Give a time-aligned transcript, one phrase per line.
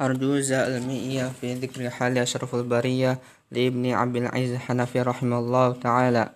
[0.00, 3.18] أرجوز المئية في ذكر حال أشرف البرية
[3.50, 6.30] لابن عبد العزيز الحنفي رحمه الله تعالى.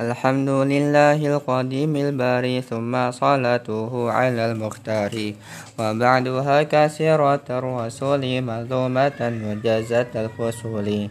[0.00, 5.12] الحمد لله القديم الباري ثم صلاته على المختار.
[5.78, 11.08] وبعدها كثيرة الرسول مظلومة وجازة الفصول.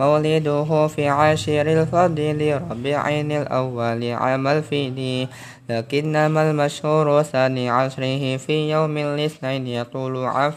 [0.00, 5.28] مولده في عاشر الفضل ربيع الأول عام الفيل.
[5.70, 10.50] لكنما المشهور ثاني عشره في يوم الاثنين يطول عن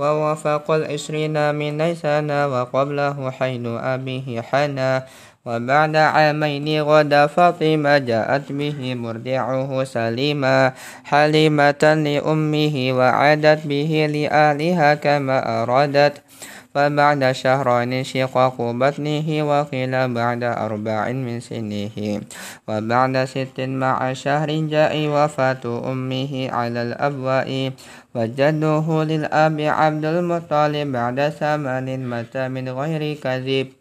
[0.00, 5.04] ووافق العشرين من نيسان وقبله حين أبيه حنا.
[5.46, 10.72] وبعد عامين غدا فاطمة جاءت به مرضعه سليما
[11.04, 16.14] حليمة لأمه وعادت به لأهلها كما أرادت.
[16.74, 22.20] فبعد شهرين انشقاق بطنه وقيل بعد أربع من سنه.
[22.68, 27.72] وبعد ست مع شهر جاء وفاة أمه على الأبواء.
[28.14, 33.79] وجده للأب عبد المطلب بعد ثمان متى من غير كذب.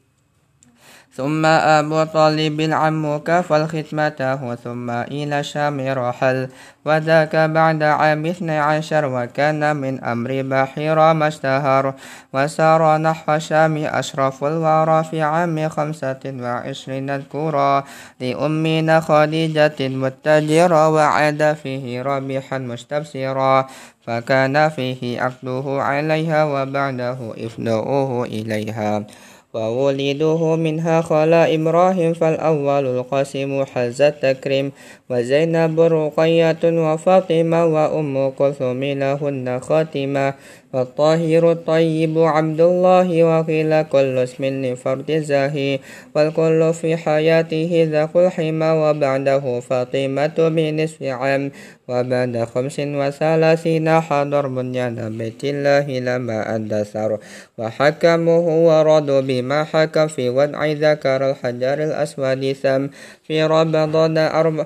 [1.20, 6.48] ثم أبو طالب العم كفى الختمته ثم إلى الشام رحل
[6.86, 11.94] وذاك بعد عام اثني عشر وكان من أمر بحيرة ما اشتهر.
[12.34, 17.84] وسار نحو الشام أشرف الورى في عام خمسة وعشرين الكرة.
[18.20, 23.68] لأمنا خديجة متجرة وعاد فيه ربيحا مستبصرا.
[24.08, 29.04] فكان فيه عقده عليها وبعده إفناؤه إليها.
[29.54, 34.72] وولده منها خلا إبراهيم فالأول القاسم حز التكريم
[35.10, 40.34] وزينب رقية وفاطمة وأم كلثوم لهن خاتمة
[40.74, 45.80] والطاهر الطيب عبد الله وقيل كل اسم لفرد زاهي
[46.16, 51.52] والكل في حياته ذاك الحمى وبعده فاطمة بنصف عام
[51.88, 57.18] وبعد خمس وثلاثين حضر بنيان بيت الله لما أدثر
[57.58, 59.10] وحكمه ورد
[59.42, 62.88] بما حكم في وضع ذكر الحجر الأسود ثم
[63.24, 64.66] في رمضان أو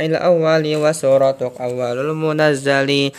[0.00, 3.10] الأول وسورة أول المنزل.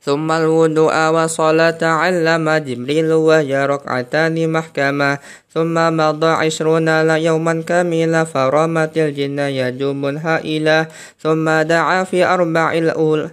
[0.00, 5.18] ثم الوضوء والصلاة علم جبريل وهي ركعتان محكمة.
[5.58, 6.88] ثم مضى عشرون
[7.18, 10.86] يوما كاملا فرمت الجن يجوب هائلة
[11.18, 13.30] ثم دعا في أربع الأولى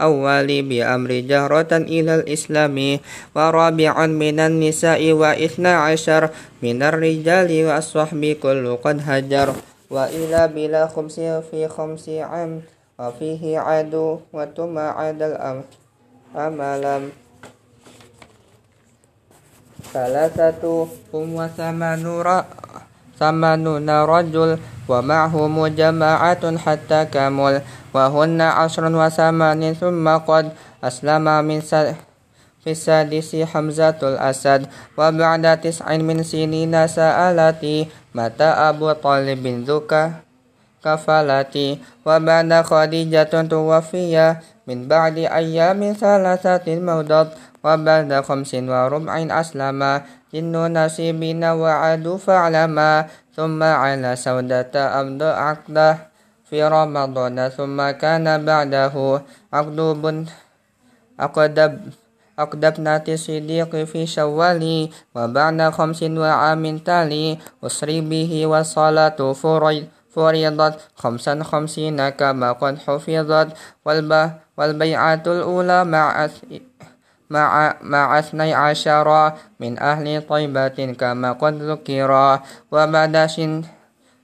[0.00, 2.76] أول بأمر جهرة إلى الإسلام
[3.36, 6.22] ورابعا من النساء واثنى عشر
[6.62, 9.48] من الرجال والصحب كل قد هجر.
[9.90, 12.62] وإلى بلا خمس في خمس عام
[13.00, 15.64] وفيه عدو وتم عاد الأمر
[16.36, 16.98] أملا
[19.92, 20.62] ثلاثة
[21.12, 22.28] وثمانون
[23.18, 24.58] ثمانون رجل
[24.90, 27.54] ومعهم جماعة حتى كمل
[27.94, 30.46] وهن عشر وثمان ثم قد
[30.84, 31.60] أسلم من
[32.60, 34.60] في السادس حمزة الأسد.
[34.98, 39.92] وبعد تسع من سنين سألتي متى أبو طالب ذوك
[40.84, 41.68] كفلتي
[42.06, 44.14] وبعد خديجة توفي
[44.68, 47.28] من بعد أيام ثلاثة مضت
[47.64, 49.80] وبعد خمس وربع أسلم.
[50.34, 52.92] جن نصيبين وعدوا فاعلما.
[53.40, 54.68] ثم على سودة
[55.00, 55.90] أبد عقده
[56.44, 58.94] في رمضان ثم كان بعده
[59.52, 59.78] عقد
[61.20, 61.72] أقدب
[62.38, 64.64] عقد ابنة الصديق في شوال
[65.16, 73.48] وبعد خمس وعام تالي أسري به والصلاة فريض فرضت خمسا خمسين كما قد حفظت
[74.56, 76.28] والبيعة الأولى مع
[77.30, 82.40] مع مع اثني عشر من أهل طيبة كما قد ذكر.
[82.72, 83.16] وبعد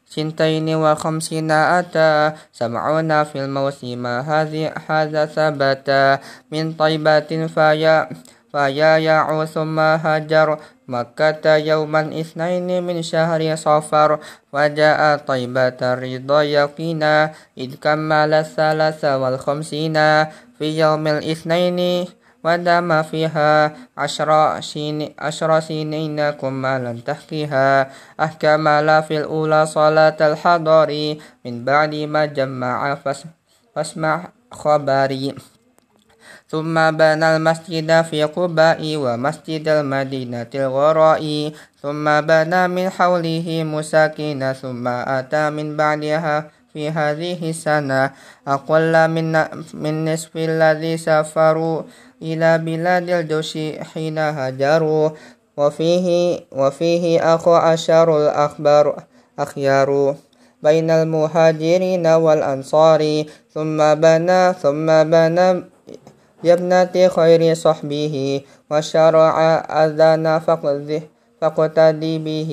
[0.06, 5.88] سنتين وخمسين أتى سبعون في الموسم هذه هذا ثبت
[6.52, 8.08] من طيبة فيا
[8.52, 14.18] فيا يعو ثم هجر مكة يوم الاثنين من شهر صفر.
[14.52, 17.14] وجاء طيبة الرضا يقينا
[17.58, 19.96] إذ كمل الثلاث والخمسين
[20.58, 22.06] في يوم الاثنين
[22.46, 27.90] ودام فيها عشر, سين عشر سنين كمالا تحكيها
[28.20, 30.90] أحكم لا في الأولى صلاة الحضر
[31.44, 32.78] من بعد ما جمع
[33.74, 34.14] فاسمع
[34.52, 35.34] خبري.
[36.46, 41.52] ثم بنى المسجد في قباء ومسجد المدينة الغراء.
[41.82, 48.12] ثم بنى من حوله مساكين ثم أتى من بعدها في هذه السنة.
[48.44, 49.32] أقل من,
[49.74, 51.82] من نصف الذي سافروا
[52.22, 53.58] إلى بلاد الجوش
[53.96, 55.10] حين هاجروا.
[55.56, 56.06] وفيه
[56.52, 59.02] وفيه أخو أشار الأخبار
[59.38, 60.14] أخيار
[60.62, 63.24] بين المهاجرين والأنصار.
[63.54, 65.48] ثم بنى ثم بنى
[66.44, 68.40] يا ابنة خير صحبه
[68.70, 69.36] وشرع
[69.84, 70.26] أذان
[71.40, 72.52] فاقتدي به.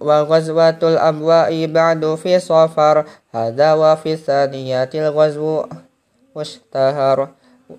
[0.00, 3.04] وغزوة الأبواء بعد في صفر.
[3.34, 5.64] هذا وفي الثانية الغزو
[6.34, 7.28] واشتهر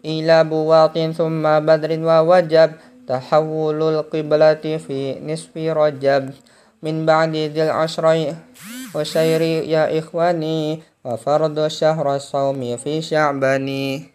[0.06, 2.72] إلى بواط ثم بدر ووجب.
[3.08, 6.24] تحول القبلة في نصف رجب.
[6.84, 8.36] من بعد ذي العشر
[8.96, 14.11] وشير يا إخواني وفرض شهر الصوم في شعبني.